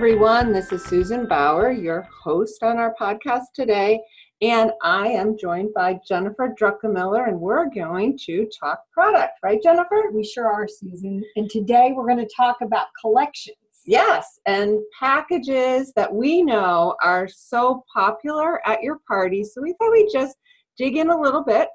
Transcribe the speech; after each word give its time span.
everyone. 0.00 0.50
This 0.50 0.72
is 0.72 0.82
Susan 0.82 1.26
Bauer, 1.26 1.70
your 1.70 2.08
host 2.24 2.62
on 2.62 2.78
our 2.78 2.94
podcast 2.98 3.52
today. 3.54 4.00
And 4.40 4.72
I 4.82 5.08
am 5.08 5.36
joined 5.36 5.74
by 5.74 6.00
Jennifer 6.08 6.54
Druckenmiller, 6.58 7.28
and 7.28 7.38
we're 7.38 7.68
going 7.68 8.16
to 8.24 8.48
talk 8.58 8.80
product, 8.94 9.34
right, 9.42 9.62
Jennifer? 9.62 10.04
We 10.14 10.24
sure 10.24 10.50
are, 10.50 10.66
Susan. 10.66 11.22
And 11.36 11.50
today 11.50 11.92
we're 11.94 12.06
going 12.06 12.26
to 12.26 12.34
talk 12.34 12.62
about 12.62 12.86
collections. 12.98 13.58
Yes, 13.84 14.40
and 14.46 14.78
packages 14.98 15.92
that 15.96 16.10
we 16.10 16.40
know 16.40 16.96
are 17.04 17.28
so 17.28 17.84
popular 17.92 18.66
at 18.66 18.82
your 18.82 19.00
parties. 19.06 19.52
So 19.52 19.60
we 19.60 19.74
thought 19.74 19.92
we'd 19.92 20.08
just 20.10 20.38
dig 20.78 20.96
in 20.96 21.10
a 21.10 21.20
little 21.20 21.44
bit, 21.44 21.68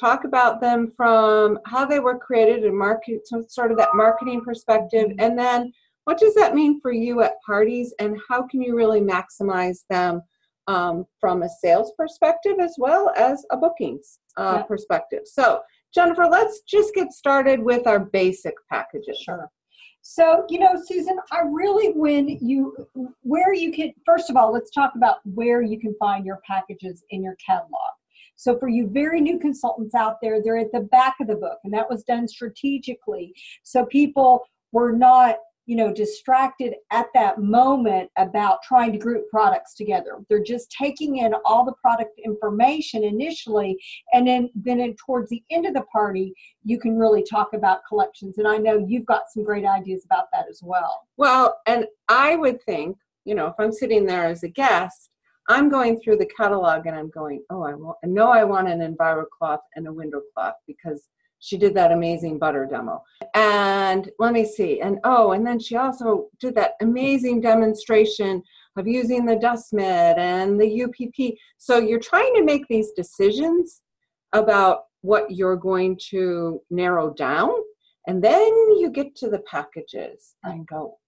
talk 0.00 0.24
about 0.24 0.60
them 0.60 0.92
from 0.96 1.60
how 1.64 1.84
they 1.84 2.00
were 2.00 2.18
created 2.18 2.64
and 2.64 2.76
market, 2.76 3.20
sort 3.46 3.70
of 3.70 3.78
that 3.78 3.94
marketing 3.94 4.40
perspective, 4.44 5.10
mm-hmm. 5.10 5.20
and 5.20 5.38
then 5.38 5.72
what 6.08 6.18
does 6.18 6.34
that 6.36 6.54
mean 6.54 6.80
for 6.80 6.90
you 6.90 7.20
at 7.20 7.34
parties 7.44 7.92
and 7.98 8.16
how 8.30 8.40
can 8.46 8.62
you 8.62 8.74
really 8.74 9.02
maximize 9.02 9.80
them 9.90 10.22
um, 10.66 11.04
from 11.20 11.42
a 11.42 11.48
sales 11.60 11.92
perspective 11.98 12.54
as 12.58 12.74
well 12.78 13.12
as 13.14 13.44
a 13.52 13.58
bookings 13.58 14.18
uh, 14.38 14.54
yeah. 14.56 14.62
perspective 14.62 15.20
so 15.26 15.60
jennifer 15.94 16.24
let's 16.24 16.62
just 16.62 16.94
get 16.94 17.12
started 17.12 17.60
with 17.62 17.86
our 17.86 18.00
basic 18.00 18.54
packages 18.72 19.18
sure 19.18 19.50
so 20.00 20.46
you 20.48 20.58
know 20.58 20.80
susan 20.82 21.18
i 21.30 21.40
really 21.46 21.92
when 21.92 22.26
you 22.40 22.74
where 23.20 23.52
you 23.52 23.70
can 23.70 23.92
first 24.06 24.30
of 24.30 24.36
all 24.36 24.50
let's 24.50 24.70
talk 24.70 24.92
about 24.96 25.16
where 25.34 25.60
you 25.60 25.78
can 25.78 25.94
find 26.00 26.24
your 26.24 26.40
packages 26.46 27.04
in 27.10 27.22
your 27.22 27.36
catalog 27.44 27.92
so 28.36 28.56
for 28.56 28.68
you 28.68 28.88
very 28.88 29.20
new 29.20 29.36
consultants 29.40 29.96
out 29.96 30.18
there, 30.22 30.40
they're 30.40 30.58
at 30.58 30.70
the 30.70 30.82
back 30.92 31.16
of 31.20 31.26
the 31.26 31.34
book, 31.34 31.58
and 31.64 31.74
that 31.74 31.90
was 31.90 32.04
done 32.04 32.28
strategically. 32.28 33.34
So 33.64 33.84
people 33.86 34.44
were 34.70 34.92
not 34.92 35.38
you 35.68 35.76
know 35.76 35.92
distracted 35.92 36.74
at 36.90 37.06
that 37.12 37.38
moment 37.38 38.10
about 38.16 38.62
trying 38.62 38.90
to 38.90 38.98
group 38.98 39.28
products 39.30 39.74
together. 39.74 40.12
They're 40.28 40.42
just 40.42 40.70
taking 40.70 41.18
in 41.18 41.34
all 41.44 41.64
the 41.64 41.74
product 41.74 42.18
information 42.24 43.04
initially 43.04 43.76
and 44.14 44.26
then 44.26 44.48
then 44.54 44.80
in, 44.80 44.96
towards 44.96 45.28
the 45.28 45.42
end 45.50 45.66
of 45.66 45.74
the 45.74 45.82
party 45.92 46.32
you 46.64 46.80
can 46.80 46.98
really 46.98 47.22
talk 47.22 47.50
about 47.52 47.80
collections. 47.86 48.38
And 48.38 48.48
i 48.48 48.56
know 48.56 48.82
you've 48.88 49.04
got 49.04 49.30
some 49.32 49.44
great 49.44 49.66
ideas 49.66 50.06
about 50.06 50.26
that 50.32 50.46
as 50.48 50.60
well. 50.62 51.06
Well 51.18 51.60
and 51.66 51.86
i 52.08 52.34
would 52.34 52.62
think 52.62 52.96
you 53.26 53.34
know 53.34 53.46
if 53.46 53.54
i'm 53.58 53.72
sitting 53.72 54.06
there 54.06 54.24
as 54.24 54.42
a 54.42 54.48
guest 54.48 55.10
i'm 55.48 55.68
going 55.68 56.00
through 56.00 56.16
the 56.16 56.30
catalog 56.36 56.86
and 56.86 56.96
i'm 56.96 57.10
going 57.10 57.42
oh 57.50 57.62
i 57.62 57.74
want, 57.74 57.98
I 58.02 58.06
know 58.06 58.30
i 58.30 58.44
want 58.44 58.68
an 58.68 58.80
EnviroCloth 58.80 59.58
and 59.76 59.86
a 59.86 59.92
window 59.92 60.22
cloth 60.32 60.54
because 60.66 61.08
she 61.40 61.56
did 61.56 61.74
that 61.74 61.92
amazing 61.92 62.38
butter 62.38 62.66
demo. 62.66 63.02
And 63.34 64.10
let 64.18 64.32
me 64.32 64.44
see. 64.44 64.80
And 64.80 64.98
oh, 65.04 65.32
and 65.32 65.46
then 65.46 65.58
she 65.58 65.76
also 65.76 66.28
did 66.40 66.54
that 66.56 66.72
amazing 66.80 67.40
demonstration 67.40 68.42
of 68.76 68.86
using 68.86 69.24
the 69.24 69.36
dust 69.36 69.72
mitt 69.72 70.18
and 70.18 70.60
the 70.60 70.84
UPP. 70.84 71.36
So 71.58 71.78
you're 71.78 72.00
trying 72.00 72.34
to 72.34 72.44
make 72.44 72.66
these 72.68 72.92
decisions 72.92 73.82
about 74.32 74.84
what 75.02 75.30
you're 75.30 75.56
going 75.56 75.98
to 76.10 76.60
narrow 76.70 77.12
down. 77.12 77.50
And 78.06 78.22
then 78.22 78.48
you 78.78 78.90
get 78.90 79.14
to 79.16 79.28
the 79.28 79.40
packages 79.40 80.34
and 80.42 80.66
go, 80.66 80.98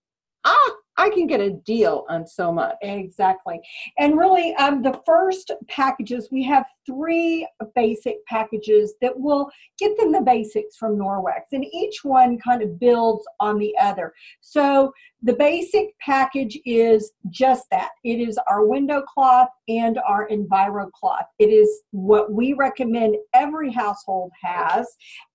ah, 0.44 0.72
I 0.96 1.10
can 1.10 1.26
get 1.26 1.40
a 1.40 1.50
deal 1.50 2.04
on 2.08 2.26
so 2.26 2.52
much. 2.52 2.74
Exactly. 2.82 3.60
And 3.98 4.18
really, 4.18 4.54
um, 4.56 4.82
the 4.82 5.00
first 5.06 5.52
packages, 5.68 6.28
we 6.30 6.42
have 6.44 6.64
three 6.86 7.46
basic 7.74 8.24
packages 8.26 8.94
that 9.00 9.18
will 9.18 9.50
get 9.78 9.96
them 9.98 10.12
the 10.12 10.20
basics 10.20 10.76
from 10.76 10.98
Norwex, 10.98 11.42
and 11.52 11.64
each 11.72 12.04
one 12.04 12.38
kind 12.38 12.62
of 12.62 12.78
builds 12.78 13.24
on 13.38 13.58
the 13.58 13.74
other. 13.80 14.12
So 14.40 14.92
the 15.22 15.34
basic 15.34 15.98
package 16.00 16.58
is 16.64 17.12
just 17.30 17.64
that 17.70 17.90
it 18.04 18.20
is 18.20 18.38
our 18.48 18.66
window 18.66 19.02
cloth 19.02 19.48
and 19.78 19.98
our 20.06 20.28
enviro 20.28 20.90
cloth 20.92 21.26
it 21.38 21.46
is 21.46 21.82
what 21.92 22.32
we 22.32 22.52
recommend 22.54 23.16
every 23.34 23.72
household 23.72 24.32
has. 24.42 24.86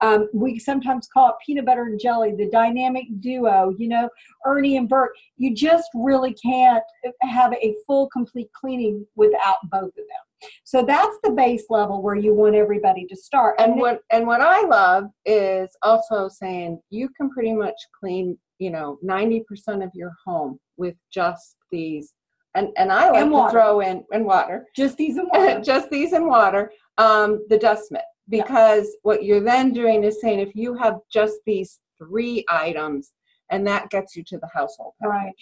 Um, 0.01 0.29
we 0.33 0.59
sometimes 0.59 1.07
call 1.07 1.29
it 1.29 1.35
peanut 1.45 1.65
butter 1.65 1.83
and 1.83 1.99
jelly 1.99 2.35
the 2.35 2.49
dynamic 2.49 3.05
duo 3.19 3.73
you 3.77 3.87
know 3.87 4.09
ernie 4.45 4.77
and 4.77 4.89
bert. 4.89 5.11
You 5.37 5.53
just 5.55 5.89
really 5.93 6.33
can't 6.33 6.83
have 7.21 7.53
a 7.53 7.75
full 7.87 8.09
complete 8.09 8.49
cleaning 8.53 9.05
without 9.15 9.57
both 9.71 9.89
of 9.89 9.95
them. 9.95 10.51
So 10.63 10.83
that's 10.83 11.17
the 11.23 11.31
base 11.31 11.65
level 11.69 12.01
where 12.01 12.15
you 12.15 12.33
want 12.33 12.55
everybody 12.55 13.05
to 13.05 13.15
start. 13.15 13.55
And, 13.59 13.73
and 13.73 13.81
what 13.81 14.01
and 14.11 14.27
what 14.27 14.41
i 14.41 14.61
love 14.61 15.05
is 15.25 15.69
also 15.81 16.27
saying 16.27 16.79
you 16.89 17.09
can 17.09 17.29
pretty 17.29 17.53
much 17.53 17.75
clean 17.97 18.37
you 18.59 18.69
know 18.69 18.97
90% 19.03 19.43
of 19.83 19.91
your 19.93 20.11
home 20.25 20.59
with 20.77 20.95
just 21.11 21.55
these 21.71 22.13
and 22.55 22.69
and 22.77 22.91
I 22.91 23.09
like 23.09 23.21
and 23.21 23.31
to 23.31 23.49
throw 23.49 23.81
in 23.81 24.03
and 24.11 24.25
water. 24.33 24.65
Just 24.75 24.97
these 24.97 25.17
and 25.17 25.29
water. 25.31 25.61
Just 25.61 25.89
these 25.89 26.13
and 26.13 26.27
water. 26.27 26.71
Um, 26.97 27.45
the 27.49 27.57
dust 27.57 27.91
mitt 27.91 28.01
because 28.29 28.85
yeah. 28.85 28.99
what 29.03 29.23
you're 29.23 29.41
then 29.43 29.71
doing 29.71 30.03
is 30.03 30.19
saying 30.21 30.39
if 30.39 30.55
you 30.55 30.73
have 30.75 30.95
just 31.11 31.37
these 31.45 31.79
three 31.97 32.43
items 32.49 33.11
and 33.51 33.67
that 33.67 33.89
gets 33.91 34.15
you 34.15 34.23
to 34.23 34.37
the 34.39 34.49
household. 34.53 34.93
Right 35.03 35.33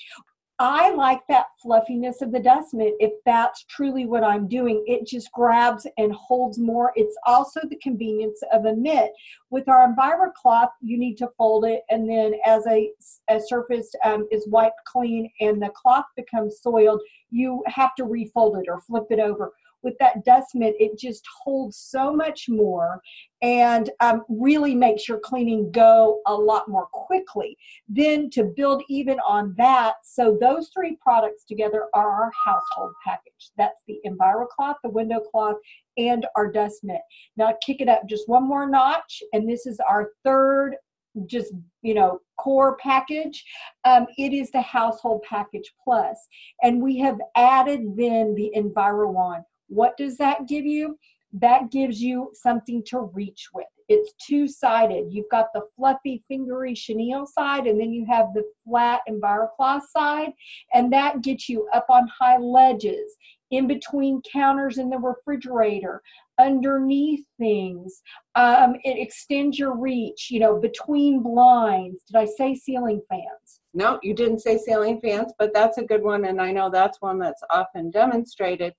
I 0.60 0.92
like 0.92 1.22
that 1.30 1.48
fluffiness 1.62 2.22
of 2.22 2.32
the 2.32 2.40
dust. 2.40 2.70
If 2.74 3.14
that's 3.26 3.64
truly 3.66 4.06
what 4.06 4.24
I'm 4.24 4.48
doing, 4.48 4.84
it 4.88 5.08
just 5.08 5.32
grabs 5.32 5.88
and 5.98 6.14
holds 6.14 6.60
more. 6.60 6.94
It's 6.96 7.18
also 7.26 7.62
the 7.68 7.78
convenience 7.78 8.40
of 8.54 8.66
a 8.66 8.76
mitt. 8.76 9.12
With 9.50 9.68
our 9.68 9.88
EnviroCloth, 9.88 10.70
you 10.82 10.98
need 11.00 11.18
to 11.18 11.30
fold 11.38 11.66
it, 11.66 11.82
and 11.90 12.08
then 12.10 12.34
as 12.46 12.66
a, 12.68 12.92
a 13.30 13.40
surface 13.40 13.94
um, 14.06 14.28
is 14.32 14.48
wiped 14.48 14.80
clean 14.86 15.30
and 15.42 15.62
the 15.62 15.70
cloth 15.70 16.06
becomes 16.16 16.62
soiled, 16.62 17.02
you 17.34 17.64
have 17.68 17.96
to 17.96 18.06
refold 18.06 18.58
it 18.58 18.70
or 18.70 18.82
flip 18.82 19.06
it 19.10 19.20
over 19.20 19.52
with 19.84 19.96
that 20.00 20.24
dust 20.26 20.56
mitt, 20.56 20.76
it 20.80 20.98
just 20.98 21.24
holds 21.44 21.78
so 21.78 22.14
much 22.14 22.46
more 22.48 23.02
and 23.42 23.90
um, 24.00 24.24
really 24.30 24.74
makes 24.74 25.08
your 25.08 25.20
cleaning 25.20 25.70
go 25.72 26.22
a 26.26 26.34
lot 26.34 26.70
more 26.70 26.88
quickly. 26.94 27.58
Then 27.90 28.30
to 28.32 28.46
build 28.46 28.82
even 28.88 29.20
on 29.28 29.54
that, 29.58 29.96
so 30.04 30.38
those 30.40 30.70
three 30.74 30.98
products 31.02 31.44
together 31.44 31.88
are 31.94 32.10
our 32.10 32.32
household 32.46 32.94
package. 33.06 33.52
That's 33.58 33.82
the 33.88 34.00
EnviroCloth, 34.08 34.76
the 34.84 34.90
window 34.90 35.20
cloth, 35.20 35.58
and 35.98 36.26
our 36.36 36.50
dust 36.52 36.84
mitt. 36.84 37.02
Now 37.36 37.54
kick 37.66 37.82
it 37.82 37.90
up 37.90 38.04
just 38.08 38.30
one 38.30 38.48
more 38.48 38.70
notch, 38.70 39.22
and 39.34 39.48
this 39.48 39.66
is 39.66 39.80
our 39.88 40.12
third 40.24 40.78
just 41.26 41.54
you 41.82 41.94
know 41.94 42.20
core 42.40 42.76
package 42.78 43.44
um, 43.86 44.08
it 44.18 44.34
is 44.34 44.50
the 44.52 44.62
household 44.62 45.22
package 45.28 45.72
plus 45.84 46.18
and 46.64 46.82
we 46.82 46.98
have 46.98 47.20
added 47.36 47.96
then 47.96 48.34
the 48.34 48.52
EnviroWand 48.56 49.44
what 49.74 49.98
does 49.98 50.18
that 50.18 50.48
give 50.48 50.66
you? 50.66 50.98
That 51.34 51.72
gives 51.72 52.02
you 52.02 52.32
something 52.34 52.84
to 52.88 53.10
reach 53.14 53.48
with. 53.54 53.66
It's 53.90 54.14
two 54.26 54.48
sided. 54.48 55.08
You've 55.10 55.30
got 55.30 55.48
the 55.54 55.64
fluffy, 55.76 56.24
fingery 56.30 56.76
chenille 56.76 57.26
side, 57.26 57.66
and 57.66 57.80
then 57.80 57.92
you 57.92 58.06
have 58.06 58.34
the 58.34 58.44
flat 58.66 59.02
EnviroCloth 59.10 59.82
side, 59.92 60.32
and 60.74 60.94
that 60.94 61.22
gets 61.22 61.50
you 61.50 61.68
up 61.74 61.86
on 61.90 62.08
high 62.08 62.38
ledges, 62.38 63.16
in 63.58 63.68
between 63.68 64.22
counters 64.32 64.78
in 64.78 64.90
the 64.90 64.98
refrigerator, 64.98 66.02
underneath 66.40 67.26
things. 67.38 68.02
Um, 68.36 68.76
it 68.84 68.98
extends 68.98 69.58
your 69.60 69.76
reach, 69.78 70.30
you 70.32 70.40
know, 70.40 70.60
between 70.60 71.22
blinds. 71.22 72.04
Did 72.04 72.18
I 72.18 72.26
say 72.26 72.56
ceiling 72.56 73.02
fans? 73.10 73.62
No, 73.74 74.00
you 74.04 74.14
didn't 74.14 74.40
say 74.40 74.58
ceiling 74.58 75.00
fans, 75.02 75.34
but 75.40 75.54
that's 75.54 75.78
a 75.78 75.84
good 75.84 76.04
one, 76.04 76.26
and 76.26 76.42
I 76.42 76.52
know 76.52 76.70
that's 76.70 77.02
one 77.02 77.20
that's 77.20 77.44
often 77.50 77.92
demonstrated. 77.92 78.74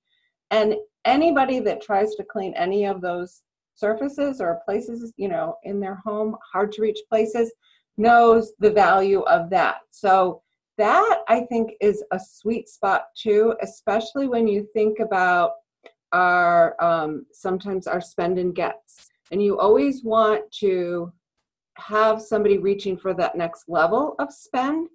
And 0.50 0.76
anybody 1.04 1.58
that 1.60 1.82
tries 1.82 2.14
to 2.14 2.24
clean 2.24 2.54
any 2.54 2.84
of 2.84 3.00
those 3.00 3.42
surfaces 3.74 4.41
or 4.41 4.60
places, 4.65 5.12
you 5.16 5.28
know, 5.28 5.56
in 5.65 5.80
their 5.80 5.97
home, 5.97 6.36
hard 6.53 6.70
to 6.72 6.82
reach 6.82 7.00
places, 7.09 7.53
knows 7.97 8.53
the 8.59 8.70
value 8.70 9.22
of 9.22 9.50
that. 9.50 9.78
So 9.91 10.42
that 10.78 11.21
I 11.28 11.41
think 11.41 11.72
is 11.80 12.03
a 12.10 12.18
sweet 12.18 12.68
spot 12.68 13.06
too, 13.16 13.54
especially 13.62 14.28
when 14.28 14.48
you 14.48 14.66
think 14.72 14.98
about 14.98 15.53
our 16.12 16.82
um, 16.82 17.26
sometimes 17.32 17.86
our 17.86 18.00
spend 18.00 18.38
and 18.38 18.54
gets. 18.54 19.09
And 19.30 19.42
you 19.42 19.59
always 19.59 20.04
want 20.04 20.50
to 20.60 21.12
have 21.76 22.22
somebody 22.22 22.59
reaching 22.59 22.97
for 22.97 23.15
that 23.15 23.36
next 23.36 23.65
level 23.68 24.15
of 24.18 24.32
spend. 24.32 24.88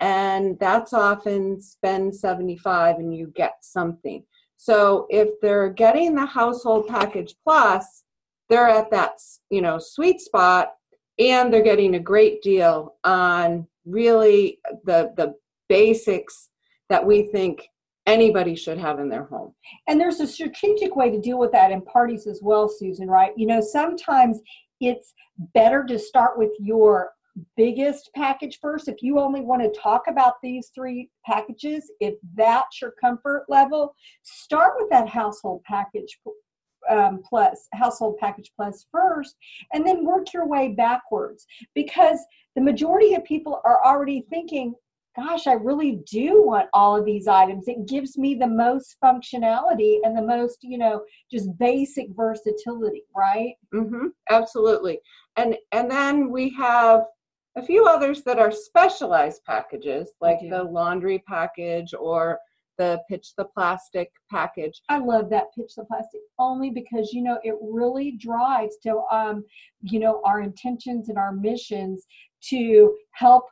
And 0.00 0.58
that's 0.58 0.92
often 0.92 1.60
spend 1.60 2.14
75 2.14 2.96
and 2.96 3.14
you 3.14 3.32
get 3.34 3.56
something. 3.62 4.24
So 4.56 5.06
if 5.08 5.40
they're 5.40 5.70
getting 5.70 6.14
the 6.14 6.26
household 6.26 6.86
package 6.86 7.34
plus, 7.44 8.04
they're 8.48 8.68
at 8.68 8.90
that 8.90 9.12
you 9.50 9.60
know 9.60 9.78
sweet 9.78 10.20
spot 10.20 10.74
and 11.18 11.52
they're 11.52 11.62
getting 11.62 11.94
a 11.94 12.00
great 12.00 12.42
deal 12.42 12.94
on 13.04 13.66
really 13.88 14.58
the 14.84 15.12
the 15.16 15.34
basics 15.68 16.50
that 16.88 17.04
we 17.04 17.22
think 17.30 17.68
anybody 18.06 18.56
should 18.56 18.78
have 18.78 18.98
in 18.98 19.08
their 19.08 19.24
home. 19.24 19.54
And 19.86 20.00
there's 20.00 20.20
a 20.20 20.26
strategic 20.26 20.96
way 20.96 21.10
to 21.10 21.20
deal 21.20 21.38
with 21.38 21.52
that 21.52 21.70
in 21.70 21.82
parties 21.82 22.26
as 22.26 22.40
well, 22.42 22.68
Susan, 22.68 23.06
right? 23.06 23.32
You 23.36 23.46
know, 23.46 23.60
sometimes 23.60 24.40
it's 24.80 25.12
better 25.54 25.84
to 25.84 25.98
start 25.98 26.38
with 26.38 26.50
your 26.58 27.10
biggest 27.56 28.10
package 28.16 28.58
first. 28.60 28.88
If 28.88 29.02
you 29.02 29.20
only 29.20 29.42
want 29.42 29.62
to 29.62 29.80
talk 29.80 30.04
about 30.08 30.34
these 30.42 30.70
three 30.74 31.10
packages, 31.26 31.90
if 32.00 32.14
that's 32.34 32.80
your 32.80 32.94
comfort 33.00 33.44
level, 33.48 33.94
start 34.22 34.74
with 34.78 34.88
that 34.90 35.08
household 35.08 35.62
package 35.64 36.18
um, 36.90 37.20
plus 37.28 37.68
household 37.72 38.16
package 38.18 38.52
plus 38.56 38.86
first 38.92 39.36
and 39.72 39.86
then 39.86 40.04
work 40.04 40.32
your 40.32 40.46
way 40.46 40.68
backwards. 40.68 41.46
Because 41.74 42.18
the 42.54 42.62
majority 42.62 43.14
of 43.14 43.24
people 43.24 43.60
are 43.64 43.84
already 43.84 44.24
thinking 44.30 44.74
gosh 45.16 45.46
i 45.46 45.52
really 45.52 46.00
do 46.10 46.44
want 46.44 46.68
all 46.72 46.96
of 46.96 47.04
these 47.04 47.26
items. 47.26 47.66
It 47.66 47.86
gives 47.86 48.16
me 48.16 48.34
the 48.34 48.46
most 48.46 48.96
functionality 49.02 49.98
and 50.04 50.16
the 50.16 50.22
most 50.22 50.58
you 50.62 50.78
know 50.78 51.02
just 51.30 51.56
basic 51.58 52.08
versatility 52.14 53.02
right? 53.16 53.54
Mm-hmm, 53.74 54.08
absolutely. 54.30 55.00
And 55.36 55.56
and 55.72 55.90
then 55.90 56.30
we 56.30 56.50
have 56.54 57.02
a 57.56 57.62
few 57.62 57.86
others 57.86 58.22
that 58.22 58.38
are 58.38 58.52
specialized 58.52 59.44
packages 59.44 60.12
like 60.20 60.38
the 60.48 60.62
laundry 60.62 61.22
package 61.26 61.92
or 61.98 62.38
the 62.78 63.00
pitch 63.08 63.34
the 63.36 63.44
plastic 63.44 64.10
package. 64.30 64.80
I 64.88 64.98
love 64.98 65.28
that 65.30 65.54
pitch 65.54 65.74
the 65.76 65.84
plastic 65.84 66.20
only 66.38 66.70
because 66.70 67.12
you 67.12 67.22
know 67.22 67.38
it 67.42 67.54
really 67.60 68.12
drives 68.12 68.76
to 68.84 69.02
um 69.10 69.44
you 69.82 70.00
know 70.00 70.22
our 70.24 70.40
intentions 70.40 71.08
and 71.08 71.18
our 71.18 71.32
missions 71.32 72.06
to 72.42 72.94
help 73.12 73.44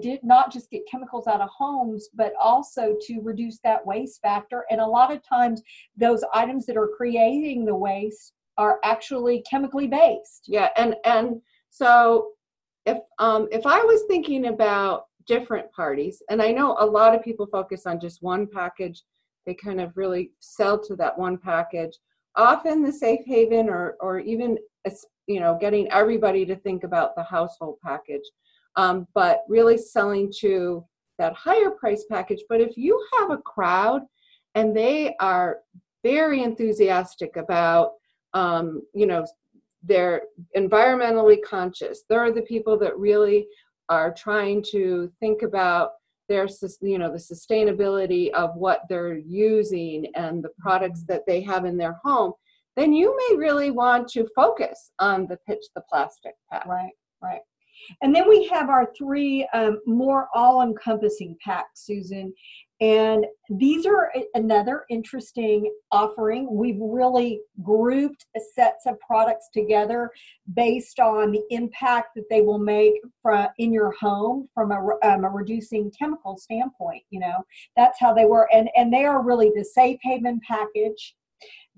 did 0.00 0.20
not 0.22 0.50
just 0.50 0.70
get 0.70 0.82
chemicals 0.90 1.26
out 1.26 1.40
of 1.40 1.48
homes 1.50 2.08
but 2.14 2.32
also 2.40 2.96
to 3.02 3.20
reduce 3.20 3.58
that 3.60 3.84
waste 3.84 4.20
factor 4.22 4.64
and 4.70 4.80
a 4.80 4.86
lot 4.86 5.12
of 5.12 5.20
times 5.26 5.62
those 5.96 6.24
items 6.32 6.64
that 6.64 6.76
are 6.76 6.88
creating 6.96 7.64
the 7.64 7.74
waste 7.74 8.32
are 8.56 8.78
actually 8.82 9.42
chemically 9.48 9.86
based 9.86 10.44
yeah 10.46 10.68
and 10.76 10.94
and 11.04 11.40
so 11.68 12.30
if 12.86 12.98
um 13.18 13.46
if 13.52 13.66
i 13.66 13.78
was 13.80 14.02
thinking 14.08 14.46
about 14.46 15.04
different 15.26 15.70
parties. 15.72 16.22
And 16.30 16.42
I 16.42 16.52
know 16.52 16.76
a 16.78 16.86
lot 16.86 17.14
of 17.14 17.22
people 17.22 17.46
focus 17.46 17.86
on 17.86 18.00
just 18.00 18.22
one 18.22 18.46
package. 18.46 19.02
They 19.46 19.54
kind 19.54 19.80
of 19.80 19.96
really 19.96 20.32
sell 20.40 20.78
to 20.84 20.96
that 20.96 21.18
one 21.18 21.38
package. 21.38 21.96
Often 22.36 22.82
the 22.82 22.92
safe 22.92 23.20
haven 23.26 23.68
or, 23.68 23.96
or 24.00 24.18
even, 24.18 24.58
you 25.26 25.40
know, 25.40 25.56
getting 25.60 25.90
everybody 25.92 26.44
to 26.46 26.56
think 26.56 26.84
about 26.84 27.14
the 27.14 27.22
household 27.22 27.78
package. 27.82 28.24
Um, 28.76 29.06
but 29.14 29.44
really 29.48 29.78
selling 29.78 30.32
to 30.40 30.84
that 31.18 31.32
higher 31.34 31.70
price 31.70 32.04
package. 32.10 32.42
But 32.48 32.60
if 32.60 32.76
you 32.76 33.00
have 33.18 33.30
a 33.30 33.38
crowd 33.38 34.02
and 34.54 34.76
they 34.76 35.14
are 35.20 35.58
very 36.02 36.42
enthusiastic 36.42 37.36
about, 37.36 37.92
um, 38.32 38.82
you 38.92 39.06
know, 39.06 39.24
they're 39.84 40.22
environmentally 40.56 41.38
conscious. 41.42 42.02
They're 42.08 42.32
the 42.32 42.42
people 42.42 42.78
that 42.78 42.98
really 42.98 43.46
are 43.88 44.12
trying 44.12 44.62
to 44.70 45.12
think 45.20 45.42
about 45.42 45.92
their 46.28 46.48
you 46.80 46.98
know 46.98 47.12
the 47.12 47.18
sustainability 47.18 48.30
of 48.30 48.54
what 48.56 48.82
they're 48.88 49.16
using 49.18 50.06
and 50.14 50.42
the 50.42 50.50
products 50.58 51.00
mm-hmm. 51.00 51.12
that 51.12 51.26
they 51.26 51.40
have 51.40 51.64
in 51.64 51.76
their 51.76 51.98
home 52.04 52.32
then 52.76 52.92
you 52.92 53.16
may 53.16 53.36
really 53.36 53.70
want 53.70 54.08
to 54.08 54.26
focus 54.34 54.90
on 54.98 55.26
the 55.28 55.38
pitch 55.46 55.64
the 55.76 55.82
plastic 55.88 56.34
pack. 56.50 56.66
Right 56.66 56.92
right. 57.22 57.40
And 58.02 58.14
then 58.14 58.28
we 58.28 58.46
have 58.48 58.68
our 58.70 58.90
three 58.96 59.46
um, 59.52 59.80
more 59.86 60.28
all-encompassing 60.34 61.36
packs 61.44 61.84
susan 61.84 62.32
and 62.80 63.24
these 63.48 63.86
are 63.86 64.12
another 64.34 64.84
interesting 64.90 65.72
offering. 65.92 66.48
We've 66.50 66.80
really 66.80 67.40
grouped 67.62 68.26
sets 68.54 68.86
of 68.86 68.98
products 68.98 69.48
together 69.52 70.10
based 70.54 70.98
on 70.98 71.30
the 71.30 71.42
impact 71.50 72.16
that 72.16 72.24
they 72.28 72.40
will 72.40 72.58
make 72.58 72.94
from 73.22 73.46
in 73.58 73.72
your 73.72 73.92
home 73.92 74.48
from 74.54 74.72
a, 74.72 75.06
um, 75.06 75.24
a 75.24 75.30
reducing 75.30 75.92
chemical 75.96 76.36
standpoint. 76.36 77.04
You 77.10 77.20
know, 77.20 77.44
that's 77.76 78.00
how 78.00 78.12
they 78.12 78.24
were, 78.24 78.48
and 78.52 78.68
and 78.76 78.92
they 78.92 79.04
are 79.04 79.22
really 79.22 79.52
the 79.54 79.64
safe 79.64 80.00
haven 80.02 80.40
package, 80.46 81.14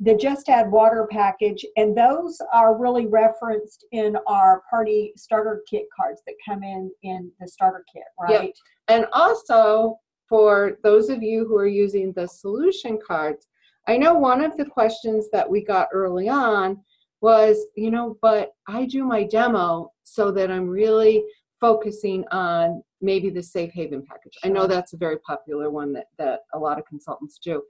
the 0.01 0.15
just 0.15 0.49
add 0.49 0.71
water 0.71 1.07
package, 1.11 1.65
and 1.77 1.97
those 1.97 2.41
are 2.55 2.79
really 2.79 3.07
referenced 3.07 3.85
in 3.93 4.17
our 4.27 4.63
party 4.71 5.13
starter 5.17 5.63
kit 5.69 5.85
cards 5.95 6.23
that 6.27 6.37
come 6.49 6.63
in 6.63 6.91
in 7.03 7.31
the 7.39 7.47
starter 7.47 7.85
kit, 7.93 8.05
right? 8.19 8.45
Yep. 8.47 8.55
And 8.89 9.07
also 9.13 9.99
for 10.29 10.79
those 10.83 11.09
of 11.09 11.23
you 11.23 11.47
who 11.47 11.57
are 11.57 11.67
using 11.67 12.13
the 12.13 12.27
solution 12.27 12.99
cards, 13.05 13.49
I 13.89 13.97
know 13.97 14.15
one 14.15 14.43
of 14.43 14.57
the 14.57 14.65
questions 14.65 15.29
that 15.33 15.49
we 15.49 15.63
got 15.63 15.89
early 15.93 16.29
on 16.29 16.81
was, 17.21 17.67
you 17.77 17.91
know, 17.91 18.19
but 18.21 18.53
I 18.67 18.87
do 18.87 19.05
my 19.05 19.25
demo 19.25 19.93
so 20.03 20.31
that 20.33 20.51
I'm 20.51 20.69
really 20.69 21.25
focusing 21.61 22.25
on 22.31 22.83
maybe 23.01 23.31
the 23.31 23.43
safe 23.43 23.73
haven 23.73 24.03
package. 24.03 24.35
I 24.45 24.49
know 24.49 24.67
that's 24.67 24.93
a 24.93 24.99
very 24.99 25.19
popular 25.21 25.71
one 25.71 25.93
that, 25.95 26.07
that 26.19 26.41
a 26.53 26.59
lot 26.59 26.79
of 26.79 26.87
consultants 26.87 27.39
do. 27.43 27.63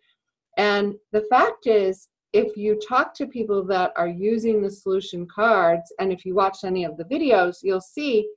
And 0.57 0.95
the 1.13 1.27
fact 1.31 1.67
is, 1.67 2.09
if 2.33 2.57
you 2.57 2.79
talk 2.87 3.15
to 3.15 3.27
people 3.27 3.65
that 3.65 3.93
are 3.97 4.09
using 4.09 4.61
the 4.61 4.71
solution 4.71 5.27
cards, 5.27 5.93
and 6.01 6.13
if 6.13 6.25
you 6.25 6.35
watch 6.35 6.65
any 6.65 6.85
of 6.85 6.97
the 6.97 7.05
videos, 7.05 7.59
you'll 7.63 7.81
see 7.81 8.29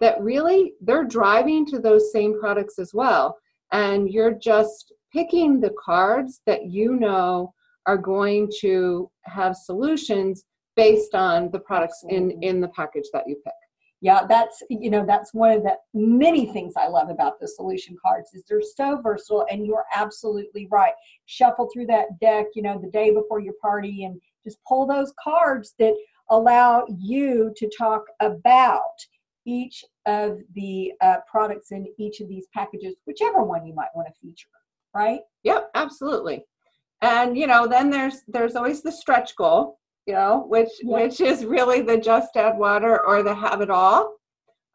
that 0.00 0.20
really 0.20 0.74
they're 0.80 1.04
driving 1.04 1.66
to 1.66 1.78
those 1.78 2.12
same 2.12 2.38
products 2.38 2.78
as 2.78 2.92
well 2.94 3.36
and 3.74 4.08
you're 4.08 4.32
just 4.32 4.92
picking 5.12 5.60
the 5.60 5.74
cards 5.84 6.40
that 6.46 6.66
you 6.66 6.94
know 6.96 7.52
are 7.86 7.98
going 7.98 8.50
to 8.60 9.10
have 9.24 9.56
solutions 9.56 10.44
based 10.76 11.14
on 11.14 11.50
the 11.50 11.58
products 11.58 12.04
in 12.08 12.30
in 12.42 12.60
the 12.60 12.68
package 12.68 13.08
that 13.12 13.24
you 13.26 13.36
pick. 13.44 13.52
Yeah 14.00 14.22
that's 14.28 14.62
you 14.70 14.90
know 14.90 15.04
that's 15.04 15.34
one 15.34 15.50
of 15.50 15.62
the 15.64 15.76
many 15.92 16.46
things 16.46 16.74
i 16.76 16.86
love 16.88 17.10
about 17.10 17.40
the 17.40 17.48
solution 17.48 17.96
cards 18.04 18.30
is 18.32 18.44
they're 18.48 18.62
so 18.76 19.00
versatile 19.02 19.46
and 19.50 19.66
you're 19.66 19.86
absolutely 19.94 20.66
right. 20.70 20.94
Shuffle 21.26 21.68
through 21.72 21.86
that 21.86 22.18
deck 22.20 22.46
you 22.54 22.62
know 22.62 22.78
the 22.78 22.90
day 22.90 23.12
before 23.12 23.40
your 23.40 23.58
party 23.60 24.04
and 24.04 24.20
just 24.44 24.58
pull 24.68 24.86
those 24.86 25.12
cards 25.22 25.74
that 25.78 25.94
allow 26.30 26.84
you 26.98 27.52
to 27.56 27.68
talk 27.76 28.04
about 28.20 28.98
each 29.46 29.84
of 30.06 30.38
the 30.54 30.92
uh, 31.00 31.16
products 31.30 31.72
in 31.72 31.86
each 31.98 32.20
of 32.20 32.28
these 32.28 32.46
packages, 32.54 32.96
whichever 33.06 33.42
one 33.42 33.66
you 33.66 33.74
might 33.74 33.94
want 33.94 34.08
to 34.08 34.14
feature, 34.20 34.48
right? 34.94 35.20
Yep, 35.42 35.70
absolutely. 35.74 36.44
And 37.02 37.36
you 37.36 37.46
know, 37.46 37.66
then 37.66 37.90
there's 37.90 38.22
there's 38.28 38.56
always 38.56 38.82
the 38.82 38.92
stretch 38.92 39.36
goal, 39.36 39.78
you 40.06 40.14
know, 40.14 40.46
which 40.48 40.70
which 40.82 41.20
is 41.20 41.44
really 41.44 41.82
the 41.82 41.98
just 41.98 42.36
add 42.36 42.56
water 42.56 43.04
or 43.06 43.22
the 43.22 43.34
have 43.34 43.60
it 43.60 43.70
all 43.70 44.16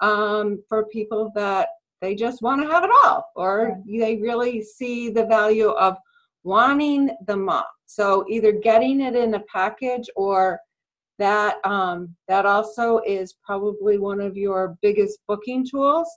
um, 0.01 0.63
for 0.67 0.85
people 0.85 1.31
that 1.35 1.69
they 2.01 2.15
just 2.15 2.41
want 2.41 2.61
to 2.61 2.67
have 2.67 2.83
it 2.83 2.91
all, 3.03 3.25
or 3.35 3.77
they 3.85 4.17
really 4.17 4.61
see 4.61 5.09
the 5.09 5.25
value 5.25 5.69
of 5.69 5.97
wanting 6.43 7.09
the 7.27 7.35
mop. 7.35 7.69
So 7.85 8.25
either 8.29 8.51
getting 8.51 9.01
it 9.01 9.15
in 9.15 9.33
a 9.33 9.43
package 9.51 10.09
or 10.15 10.59
that 11.19 11.57
um, 11.65 12.15
that 12.27 12.45
also 12.45 12.99
is 13.05 13.35
probably 13.45 13.97
one 13.97 14.19
of 14.19 14.35
your 14.35 14.77
biggest 14.81 15.19
booking 15.27 15.65
tools 15.69 16.09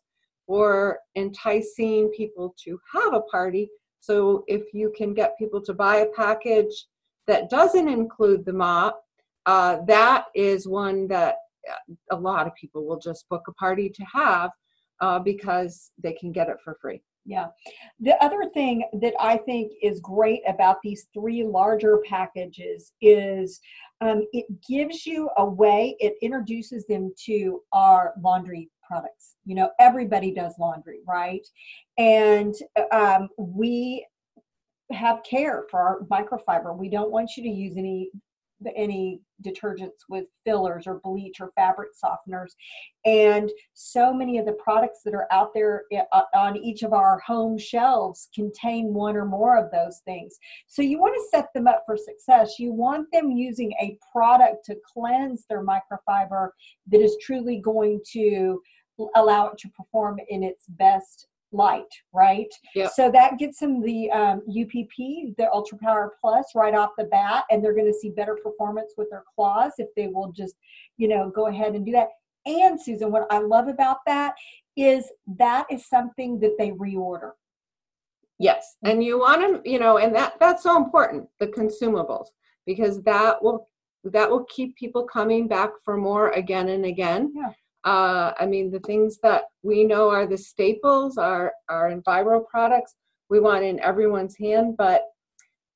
for 0.46 0.98
enticing 1.16 2.08
people 2.08 2.54
to 2.64 2.78
have 2.94 3.12
a 3.12 3.20
party. 3.22 3.68
So 4.00 4.44
if 4.48 4.72
you 4.72 4.92
can 4.96 5.14
get 5.14 5.38
people 5.38 5.60
to 5.62 5.74
buy 5.74 5.96
a 5.96 6.12
package 6.16 6.86
that 7.26 7.50
doesn't 7.50 7.88
include 7.88 8.44
the 8.44 8.52
mop 8.52 9.02
uh, 9.46 9.78
that 9.86 10.26
is 10.34 10.68
one 10.68 11.08
that 11.08 11.36
uh, 11.70 11.94
a 12.10 12.16
lot 12.16 12.46
of 12.46 12.54
people 12.54 12.86
will 12.86 12.98
just 12.98 13.28
book 13.28 13.42
a 13.48 13.52
party 13.52 13.88
to 13.88 14.04
have 14.12 14.50
uh, 15.00 15.18
because 15.18 15.90
they 16.02 16.12
can 16.12 16.32
get 16.32 16.48
it 16.48 16.56
for 16.62 16.76
free 16.80 17.02
yeah. 17.24 17.46
The 18.00 18.22
other 18.22 18.50
thing 18.52 18.84
that 19.00 19.14
I 19.20 19.36
think 19.36 19.72
is 19.82 20.00
great 20.00 20.42
about 20.48 20.82
these 20.82 21.06
three 21.14 21.44
larger 21.44 21.98
packages 22.08 22.92
is 23.00 23.60
um, 24.00 24.26
it 24.32 24.46
gives 24.68 25.06
you 25.06 25.30
a 25.36 25.44
way, 25.44 25.96
it 26.00 26.14
introduces 26.20 26.84
them 26.86 27.12
to 27.26 27.62
our 27.72 28.14
laundry 28.20 28.68
products. 28.86 29.36
You 29.44 29.54
know, 29.54 29.70
everybody 29.78 30.32
does 30.32 30.54
laundry, 30.58 30.98
right? 31.06 31.46
And 31.98 32.54
um, 32.90 33.28
we 33.38 34.04
have 34.90 35.22
care 35.22 35.64
for 35.70 35.80
our 35.80 36.00
microfiber. 36.10 36.76
We 36.76 36.88
don't 36.88 37.12
want 37.12 37.36
you 37.36 37.44
to 37.44 37.48
use 37.48 37.76
any 37.76 38.10
any 38.76 39.20
detergents 39.44 40.04
with 40.08 40.26
fillers 40.44 40.86
or 40.86 41.00
bleach 41.02 41.40
or 41.40 41.52
fabric 41.56 41.90
softeners. 42.02 42.50
And 43.04 43.50
so 43.74 44.12
many 44.12 44.38
of 44.38 44.46
the 44.46 44.52
products 44.52 45.00
that 45.04 45.14
are 45.14 45.26
out 45.30 45.52
there 45.54 45.84
eh, 45.92 46.02
on 46.34 46.56
each 46.56 46.82
of 46.82 46.92
our 46.92 47.18
home 47.20 47.58
shelves 47.58 48.28
contain 48.34 48.94
one 48.94 49.16
or 49.16 49.24
more 49.24 49.56
of 49.56 49.70
those 49.70 50.00
things. 50.04 50.38
So 50.66 50.82
you 50.82 50.98
want 50.98 51.14
to 51.14 51.36
set 51.36 51.52
them 51.54 51.66
up 51.66 51.82
for 51.86 51.96
success. 51.96 52.58
You 52.58 52.72
want 52.72 53.08
them 53.12 53.30
using 53.30 53.72
a 53.80 53.98
product 54.12 54.64
to 54.66 54.76
cleanse 54.92 55.44
their 55.48 55.64
microfiber 55.64 56.50
that 56.88 57.00
is 57.00 57.16
truly 57.22 57.58
going 57.58 58.00
to 58.12 58.60
allow 59.16 59.48
it 59.48 59.58
to 59.58 59.68
perform 59.70 60.18
in 60.28 60.42
its 60.42 60.66
best 60.68 61.26
light, 61.52 61.92
right? 62.12 62.52
Yep. 62.74 62.90
So 62.94 63.10
that 63.10 63.38
gets 63.38 63.60
them 63.60 63.82
the 63.82 64.10
um, 64.10 64.38
UPP, 64.48 65.36
the 65.36 65.48
Ultra 65.52 65.78
Power 65.78 66.12
Plus, 66.20 66.46
right 66.54 66.74
off 66.74 66.90
the 66.96 67.04
bat, 67.04 67.44
and 67.50 67.62
they're 67.62 67.74
going 67.74 67.92
to 67.92 67.98
see 67.98 68.10
better 68.10 68.38
performance 68.42 68.94
with 68.96 69.10
their 69.10 69.24
claws 69.34 69.72
if 69.78 69.88
they 69.96 70.08
will 70.08 70.32
just, 70.32 70.54
you 70.96 71.08
know, 71.08 71.30
go 71.30 71.46
ahead 71.46 71.74
and 71.74 71.84
do 71.84 71.92
that. 71.92 72.08
And 72.46 72.80
Susan, 72.80 73.12
what 73.12 73.26
I 73.30 73.38
love 73.38 73.68
about 73.68 73.98
that 74.06 74.34
is 74.76 75.10
that 75.38 75.66
is 75.70 75.88
something 75.88 76.40
that 76.40 76.56
they 76.58 76.70
reorder. 76.70 77.32
Yes, 78.38 78.76
and 78.82 79.04
you 79.04 79.20
want 79.20 79.64
to, 79.64 79.70
you 79.70 79.78
know, 79.78 79.98
and 79.98 80.14
that 80.16 80.34
that's 80.40 80.64
so 80.64 80.76
important, 80.76 81.28
the 81.38 81.46
consumables, 81.46 82.26
because 82.66 83.02
that 83.02 83.42
will 83.42 83.68
that 84.04 84.28
will 84.28 84.44
keep 84.44 84.76
people 84.76 85.04
coming 85.04 85.46
back 85.46 85.70
for 85.84 85.96
more 85.96 86.30
again 86.30 86.68
and 86.70 86.84
again. 86.84 87.32
Yeah. 87.36 87.52
Uh, 87.84 88.32
I 88.38 88.46
mean, 88.46 88.70
the 88.70 88.80
things 88.80 89.18
that 89.22 89.44
we 89.62 89.84
know 89.84 90.08
are 90.08 90.26
the 90.26 90.38
staples, 90.38 91.18
are 91.18 91.52
our 91.68 91.90
Enviro 91.90 92.46
products. 92.46 92.94
We 93.28 93.40
want 93.40 93.64
in 93.64 93.80
everyone's 93.80 94.36
hand, 94.36 94.76
but 94.76 95.02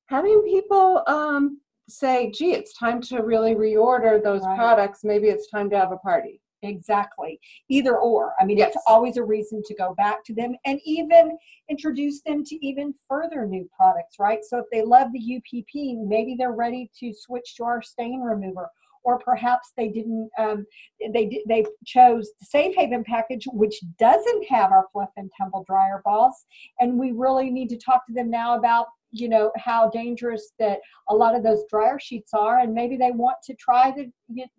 having 0.05 0.41
people 0.43 1.03
um, 1.07 1.59
say, 1.89 2.31
"Gee, 2.31 2.53
it's 2.53 2.77
time 2.77 3.01
to 3.03 3.17
really 3.23 3.55
reorder 3.55 4.21
those 4.23 4.45
Right. 4.45 4.57
products. 4.57 5.03
Maybe 5.03 5.27
it's 5.27 5.49
time 5.49 5.69
to 5.71 5.77
have 5.77 5.91
a 5.91 5.97
party." 5.97 6.41
Exactly. 6.63 7.39
Either 7.69 7.97
or. 7.99 8.33
I 8.39 8.45
mean, 8.45 8.57
Yes. 8.57 8.73
it's 8.75 8.83
always 8.87 9.17
a 9.17 9.23
reason 9.23 9.61
to 9.63 9.75
go 9.75 9.93
back 9.95 10.23
to 10.25 10.33
them 10.33 10.55
and 10.65 10.79
even 10.85 11.37
introduce 11.69 12.21
them 12.23 12.43
to 12.45 12.65
even 12.65 12.93
further 13.07 13.45
new 13.45 13.69
products, 13.75 14.17
right? 14.17 14.43
So 14.43 14.57
if 14.57 14.65
they 14.71 14.81
love 14.81 15.11
the 15.13 15.19
UPP, 15.19 15.95
maybe 15.97 16.35
they're 16.35 16.53
ready 16.53 16.89
to 16.99 17.13
switch 17.13 17.55
to 17.57 17.63
our 17.63 17.81
stain 17.81 18.21
remover. 18.21 18.69
Or 19.07 19.17
perhaps 19.19 19.71
they 19.77 19.87
didn't. 19.87 20.29
Um, 20.37 20.65
they 21.13 21.41
they 21.47 21.65
chose 21.85 22.29
the 22.39 22.45
Safe 22.45 22.75
Haven 22.75 23.05
package, 23.05 23.45
which 23.53 23.79
doesn't 23.97 24.45
have 24.49 24.71
our 24.71 24.85
fluff 24.91 25.11
and 25.15 25.31
tumble 25.37 25.63
dryer 25.65 26.01
balls, 26.03 26.45
and 26.81 26.99
we 26.99 27.13
really 27.13 27.49
need 27.49 27.69
to 27.69 27.77
talk 27.77 28.05
to 28.07 28.13
them 28.13 28.29
now 28.29 28.57
about 28.57 28.87
you 29.11 29.29
know 29.29 29.51
how 29.57 29.89
dangerous 29.89 30.51
that 30.59 30.79
a 31.09 31.15
lot 31.15 31.35
of 31.35 31.41
those 31.41 31.63
dryer 31.69 31.99
sheets 31.99 32.33
are, 32.33 32.59
and 32.59 32.73
maybe 32.73 32.97
they 32.97 33.11
want 33.11 33.37
to 33.45 33.55
try 33.55 33.93
the 33.95 34.11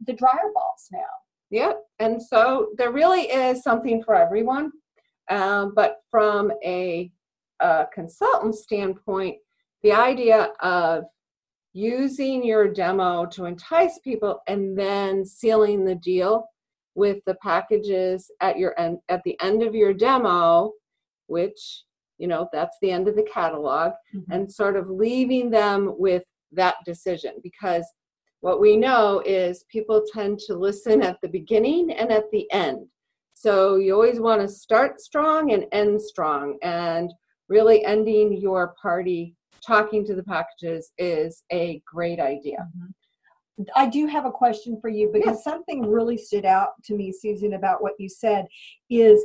the 0.06 0.14
dryer 0.14 0.50
balls 0.54 0.88
now. 0.90 1.14
Yep. 1.50 1.82
And 1.98 2.22
so 2.22 2.68
there 2.76 2.92
really 2.92 3.22
is 3.22 3.62
something 3.62 4.02
for 4.02 4.14
everyone. 4.14 4.72
Um, 5.30 5.72
but 5.74 5.98
from 6.10 6.52
a, 6.64 7.10
a 7.60 7.86
consultant 7.92 8.54
standpoint, 8.54 9.36
the 9.82 9.92
idea 9.92 10.50
of 10.60 11.04
using 11.72 12.44
your 12.44 12.72
demo 12.72 13.26
to 13.26 13.44
entice 13.44 13.98
people 14.02 14.40
and 14.46 14.78
then 14.78 15.24
sealing 15.24 15.84
the 15.84 15.94
deal 15.94 16.48
with 16.94 17.20
the 17.26 17.34
packages 17.36 18.30
at 18.40 18.58
your 18.58 18.78
end 18.78 18.98
at 19.08 19.22
the 19.24 19.38
end 19.40 19.62
of 19.62 19.74
your 19.74 19.94
demo, 19.94 20.72
which 21.26 21.84
you 22.18 22.26
know 22.26 22.48
that's 22.52 22.76
the 22.82 22.90
end 22.90 23.06
of 23.08 23.16
the 23.16 23.28
catalog, 23.32 23.92
mm-hmm. 24.14 24.32
and 24.32 24.52
sort 24.52 24.76
of 24.76 24.90
leaving 24.90 25.50
them 25.50 25.94
with 25.98 26.24
that 26.52 26.76
decision 26.84 27.34
because 27.42 27.84
what 28.40 28.60
we 28.60 28.76
know 28.76 29.22
is 29.26 29.64
people 29.70 30.02
tend 30.12 30.38
to 30.38 30.54
listen 30.54 31.02
at 31.02 31.18
the 31.22 31.28
beginning 31.28 31.90
and 31.92 32.10
at 32.10 32.30
the 32.30 32.50
end. 32.52 32.86
So 33.34 33.76
you 33.76 33.94
always 33.94 34.20
want 34.20 34.40
to 34.42 34.48
start 34.48 35.00
strong 35.00 35.52
and 35.52 35.66
end 35.72 36.00
strong. 36.00 36.56
And 36.62 37.12
really 37.48 37.84
ending 37.84 38.38
your 38.40 38.74
party 38.80 39.34
talking 39.66 40.04
to 40.06 40.14
the 40.14 40.22
packages 40.22 40.92
is 40.98 41.42
a 41.52 41.82
great 41.86 42.20
idea. 42.20 42.68
I 43.74 43.86
do 43.86 44.06
have 44.06 44.24
a 44.24 44.30
question 44.30 44.78
for 44.80 44.88
you 44.88 45.10
because 45.12 45.42
something 45.42 45.82
really 45.82 46.16
stood 46.16 46.44
out 46.44 46.70
to 46.84 46.94
me, 46.94 47.12
Susan, 47.12 47.54
about 47.54 47.82
what 47.82 47.94
you 47.98 48.08
said 48.08 48.46
is 48.88 49.24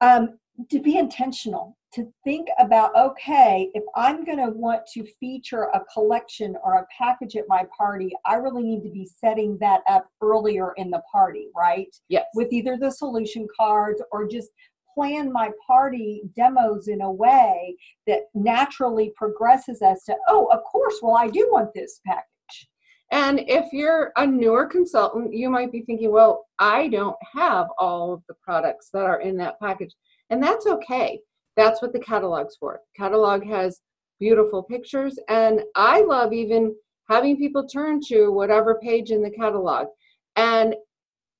um, 0.00 0.38
to 0.70 0.80
be 0.80 0.98
intentional, 0.98 1.76
to 1.94 2.06
think 2.24 2.48
about, 2.58 2.94
okay, 2.96 3.70
if 3.74 3.82
I'm 3.94 4.24
going 4.24 4.38
to 4.38 4.50
want 4.50 4.82
to 4.94 5.04
feature 5.18 5.64
a 5.74 5.80
collection 5.92 6.56
or 6.62 6.74
a 6.74 6.86
package 6.96 7.36
at 7.36 7.44
my 7.48 7.66
party, 7.76 8.12
I 8.24 8.34
really 8.34 8.62
need 8.62 8.82
to 8.84 8.90
be 8.90 9.06
setting 9.06 9.58
that 9.58 9.80
up 9.88 10.06
earlier 10.22 10.72
in 10.76 10.90
the 10.90 11.02
party, 11.10 11.48
right? 11.56 11.88
Yes. 12.08 12.26
With 12.34 12.52
either 12.52 12.76
the 12.76 12.90
solution 12.90 13.48
cards 13.58 14.02
or 14.12 14.28
just 14.28 14.50
plan 14.96 15.30
my 15.30 15.50
party 15.66 16.22
demos 16.34 16.88
in 16.88 17.02
a 17.02 17.10
way 17.10 17.76
that 18.06 18.22
naturally 18.34 19.12
progresses 19.14 19.82
us 19.82 20.04
to, 20.04 20.16
oh, 20.28 20.46
of 20.46 20.64
course, 20.64 20.96
well, 21.02 21.16
I 21.16 21.28
do 21.28 21.48
want 21.52 21.74
this 21.74 22.00
package. 22.06 22.68
And 23.12 23.40
if 23.46 23.72
you're 23.72 24.12
a 24.16 24.26
newer 24.26 24.66
consultant, 24.66 25.34
you 25.34 25.50
might 25.50 25.70
be 25.70 25.82
thinking, 25.82 26.10
well, 26.10 26.46
I 26.58 26.88
don't 26.88 27.16
have 27.34 27.68
all 27.78 28.12
of 28.12 28.22
the 28.26 28.34
products 28.42 28.88
that 28.92 29.04
are 29.04 29.20
in 29.20 29.36
that 29.36 29.60
package. 29.60 29.94
And 30.30 30.42
that's 30.42 30.66
okay. 30.66 31.20
That's 31.56 31.80
what 31.80 31.92
the 31.92 32.00
catalog's 32.00 32.56
for. 32.56 32.80
Catalog 32.96 33.46
has 33.46 33.80
beautiful 34.18 34.62
pictures. 34.62 35.18
And 35.28 35.60
I 35.74 36.00
love 36.00 36.32
even 36.32 36.74
having 37.08 37.36
people 37.36 37.68
turn 37.68 38.00
to 38.08 38.30
whatever 38.30 38.80
page 38.82 39.10
in 39.10 39.22
the 39.22 39.30
catalog. 39.30 39.86
And 40.34 40.74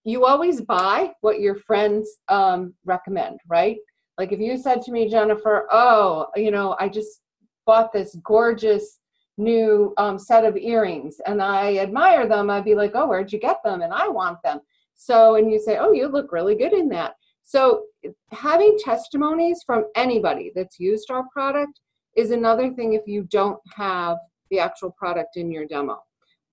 you 0.06 0.24
always 0.24 0.60
buy 0.60 1.12
what 1.20 1.40
your 1.40 1.56
friends 1.56 2.08
um, 2.28 2.72
recommend, 2.84 3.40
right? 3.48 3.78
Like 4.16 4.30
if 4.30 4.38
you 4.38 4.56
said 4.56 4.80
to 4.82 4.92
me, 4.92 5.08
Jennifer, 5.10 5.66
oh, 5.72 6.28
you 6.36 6.52
know, 6.52 6.76
I 6.78 6.88
just 6.88 7.22
bought 7.66 7.92
this 7.92 8.16
gorgeous 8.24 9.00
new 9.36 9.92
um, 9.98 10.16
set 10.16 10.44
of 10.44 10.56
earrings 10.56 11.16
and 11.26 11.42
I 11.42 11.78
admire 11.78 12.28
them, 12.28 12.48
I'd 12.48 12.64
be 12.64 12.76
like, 12.76 12.92
oh, 12.94 13.08
where'd 13.08 13.32
you 13.32 13.40
get 13.40 13.58
them? 13.64 13.82
And 13.82 13.92
I 13.92 14.06
want 14.06 14.38
them. 14.44 14.60
So, 14.94 15.34
and 15.34 15.50
you 15.50 15.58
say, 15.58 15.76
oh, 15.76 15.90
you 15.90 16.06
look 16.06 16.30
really 16.30 16.54
good 16.54 16.72
in 16.72 16.88
that. 16.90 17.16
So, 17.42 17.82
having 18.30 18.78
testimonies 18.78 19.62
from 19.66 19.86
anybody 19.96 20.52
that's 20.54 20.78
used 20.78 21.10
our 21.10 21.24
product 21.32 21.80
is 22.16 22.30
another 22.30 22.72
thing 22.72 22.94
if 22.94 23.02
you 23.06 23.24
don't 23.24 23.58
have 23.74 24.18
the 24.50 24.60
actual 24.60 24.92
product 24.92 25.36
in 25.36 25.50
your 25.50 25.66
demo. 25.66 25.98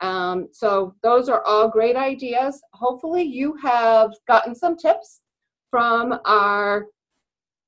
Um, 0.04 0.50
so, 0.52 0.94
those 1.02 1.30
are 1.30 1.44
all 1.46 1.70
great 1.70 1.96
ideas. 1.96 2.62
Hopefully, 2.74 3.24
you 3.24 3.56
have 3.64 4.12
gotten 4.28 4.54
some 4.54 4.76
tips 4.78 5.22
from 5.72 6.20
our 6.26 6.88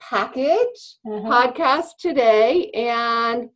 package 0.01 0.97
Uh-huh. 1.07 1.29
podcast 1.31 1.91
today 1.99 2.69
and 2.71 3.49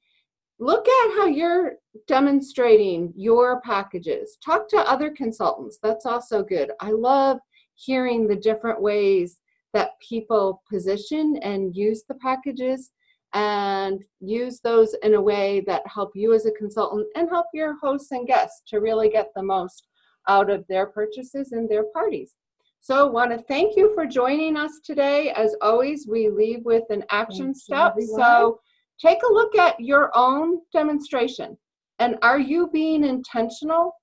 look 0.59 0.87
at 0.87 1.11
how 1.17 1.25
you're 1.27 1.73
demonstrating 2.07 3.13
your 3.15 3.61
packages. 3.61 4.37
Talk 4.43 4.67
to 4.69 4.77
other 4.77 5.11
consultants. 5.11 5.77
That's 5.83 6.05
also 6.05 6.43
good. 6.43 6.71
I 6.79 6.91
love 6.91 7.37
hearing 7.75 8.27
the 8.27 8.35
different 8.35 8.81
ways 8.81 9.39
that 9.73 9.91
people 10.07 10.61
position 10.71 11.37
and 11.43 11.75
use 11.75 12.03
the 12.07 12.15
packages 12.15 12.91
and 13.33 14.03
use 14.19 14.59
those 14.59 14.95
in 15.03 15.13
a 15.13 15.21
way 15.21 15.63
that 15.67 15.83
help 15.85 16.11
you 16.15 16.33
as 16.33 16.45
a 16.45 16.51
consultant 16.51 17.07
and 17.15 17.29
help 17.29 17.45
your 17.53 17.77
hosts 17.79 18.11
and 18.11 18.27
guests 18.27 18.61
to 18.67 18.79
really 18.79 19.09
get 19.09 19.27
the 19.35 19.43
most 19.43 19.87
out 20.27 20.49
of 20.49 20.65
their 20.67 20.87
purchases 20.87 21.51
and 21.51 21.69
their 21.69 21.85
parties. 21.93 22.35
So, 22.81 23.07
want 23.07 23.31
to 23.31 23.37
thank 23.37 23.75
you 23.75 23.93
for 23.93 24.05
joining 24.05 24.55
us 24.55 24.79
today. 24.83 25.31
As 25.31 25.55
always, 25.61 26.07
we 26.07 26.29
leave 26.29 26.63
with 26.63 26.85
an 26.89 27.03
action 27.11 27.47
Thank 27.47 27.57
step. 27.57 27.91
everyone. 27.91 28.19
So, 28.19 28.59
take 28.99 29.21
a 29.21 29.33
look 29.33 29.55
at 29.57 29.79
your 29.79 30.11
own 30.15 30.61
demonstration. 30.71 31.57
And 31.99 32.17
are 32.21 32.39
you 32.39 32.69
being 32.71 33.03
intentional 33.03 33.93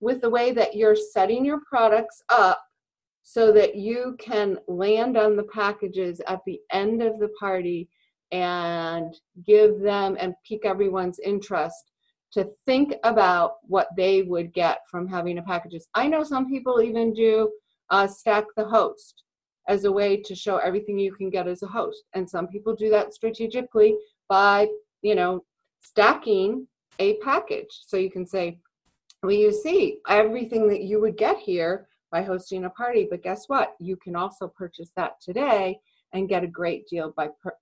with 0.00 0.20
the 0.20 0.30
way 0.30 0.52
that 0.52 0.74
you're 0.74 0.96
setting 0.96 1.44
your 1.44 1.60
products 1.68 2.20
up 2.28 2.60
so 3.22 3.52
that 3.52 3.76
you 3.76 4.16
can 4.18 4.58
land 4.68 5.16
on 5.16 5.36
the 5.36 5.44
packages 5.44 6.20
at 6.26 6.40
the 6.46 6.60
end 6.72 7.02
of 7.02 7.18
the 7.18 7.30
party 7.40 7.88
and 8.32 9.14
give 9.44 9.80
them 9.80 10.16
and 10.18 10.34
pique 10.46 10.64
everyone's 10.64 11.18
interest 11.20 11.92
to 12.32 12.50
think 12.66 12.94
about 13.04 13.56
what 13.62 13.88
they 13.96 14.22
would 14.22 14.52
get 14.52 14.80
from 14.90 15.06
having 15.06 15.38
a 15.38 15.42
packages. 15.42 15.88
I 15.94 16.08
know 16.08 16.24
some 16.24 16.48
people 16.48 16.82
even 16.82 17.14
do 17.14 17.50
uh, 17.90 18.06
stack 18.06 18.44
the 18.56 18.64
host 18.64 19.22
as 19.68 19.84
a 19.84 19.92
way 19.92 20.16
to 20.22 20.34
show 20.34 20.58
everything 20.58 20.98
you 20.98 21.14
can 21.14 21.30
get 21.30 21.48
as 21.48 21.62
a 21.62 21.66
host. 21.66 22.04
And 22.14 22.28
some 22.28 22.46
people 22.48 22.74
do 22.74 22.90
that 22.90 23.14
strategically 23.14 23.96
by, 24.28 24.68
you 25.02 25.14
know, 25.14 25.44
stacking 25.80 26.66
a 26.98 27.14
package. 27.18 27.80
So 27.86 27.96
you 27.96 28.10
can 28.10 28.26
say, 28.26 28.58
well, 29.22 29.32
you 29.32 29.52
see 29.52 29.98
everything 30.08 30.68
that 30.68 30.82
you 30.82 31.00
would 31.00 31.16
get 31.16 31.38
here 31.38 31.88
by 32.12 32.22
hosting 32.22 32.64
a 32.64 32.70
party, 32.70 33.06
but 33.10 33.22
guess 33.22 33.48
what? 33.48 33.74
You 33.80 33.96
can 33.96 34.14
also 34.14 34.46
purchase 34.48 34.90
that 34.96 35.20
today 35.20 35.78
and 36.12 36.28
get 36.28 36.44
a 36.44 36.48
great 36.48 36.86
deal 36.86 37.12
by 37.16 37.28
per, 37.42 37.52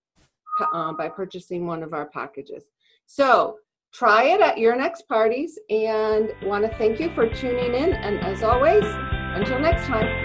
uh, 0.72 0.92
by 0.92 1.08
purchasing 1.08 1.66
one 1.66 1.82
of 1.82 1.92
our 1.92 2.06
packages. 2.06 2.64
So 3.06 3.58
try 3.92 4.24
it 4.24 4.40
at 4.40 4.58
your 4.58 4.76
next 4.76 5.08
parties 5.08 5.58
and 5.70 6.32
want 6.42 6.64
to 6.64 6.78
thank 6.78 7.00
you 7.00 7.10
for 7.14 7.28
tuning 7.28 7.74
in. 7.74 7.92
And 7.92 8.20
as 8.20 8.42
always, 8.42 8.84
until 8.84 9.58
next 9.58 9.86
time. 9.86 10.23